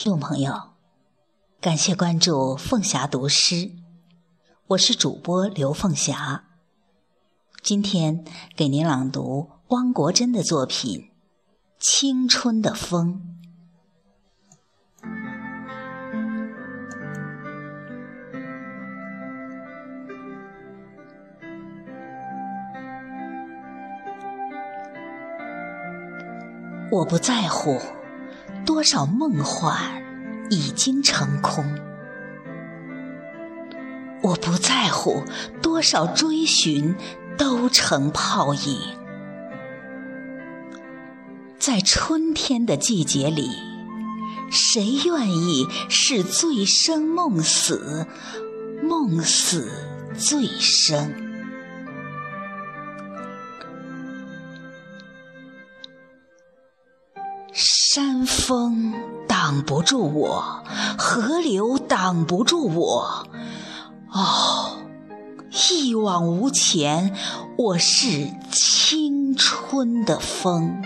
[0.00, 0.74] 听众朋友，
[1.60, 3.72] 感谢关注凤霞读诗，
[4.68, 6.44] 我是主播刘凤霞。
[7.64, 8.24] 今天
[8.54, 11.00] 给您朗读汪国真的作品
[11.80, 13.20] 《青春的风》。
[26.92, 27.97] 我不在乎。
[28.68, 30.02] 多少梦幻
[30.50, 31.64] 已经成空，
[34.22, 35.24] 我不在乎
[35.62, 36.94] 多少追寻
[37.38, 38.78] 都成泡影。
[41.58, 43.48] 在春天的季节里，
[44.50, 48.06] 谁愿意是醉生梦死，
[48.82, 49.72] 梦死
[50.14, 51.27] 醉生？
[57.98, 58.94] 山峰
[59.26, 60.62] 挡不住我，
[60.96, 63.26] 河流挡不住我。
[64.12, 64.78] 哦，
[65.50, 67.12] 一往无前，
[67.56, 70.80] 我是青春的风。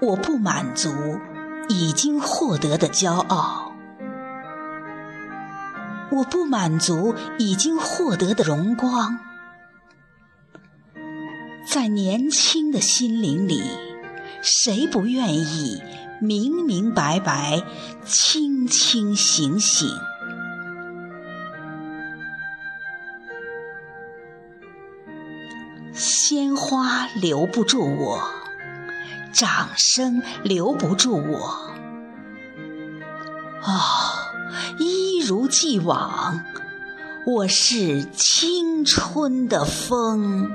[0.00, 0.90] 我不满足
[1.68, 3.67] 已经获得的骄傲。
[6.10, 9.18] 我不满足已经获得的荣光，
[11.66, 13.62] 在年轻的心灵里，
[14.42, 15.82] 谁不愿意
[16.20, 17.62] 明明白白、
[18.04, 19.88] 清清醒醒？
[25.92, 28.22] 鲜花留不住我，
[29.32, 31.70] 掌声留不住我。
[33.62, 34.14] 哦。
[34.78, 36.42] 一如既往，
[37.26, 40.50] 我是青春的风。